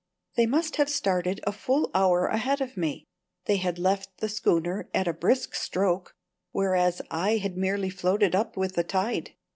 [0.35, 3.05] They must have started a full hour ahead of me;
[3.45, 6.15] they had left the schooner at a brisk stroke,
[6.51, 9.35] whereas I had merely floated up with the tide.